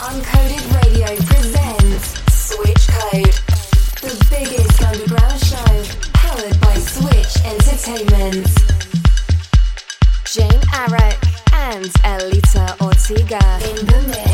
[0.00, 3.34] Uncoded Radio presents Switch Code,
[4.00, 8.46] the biggest underground show powered by Switch Entertainment.
[10.24, 11.18] Jane Arrak
[11.52, 14.27] and Aelita Ortega in the mix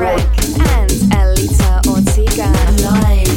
[0.00, 2.50] Derek and Aelita Ortega
[2.82, 3.29] live.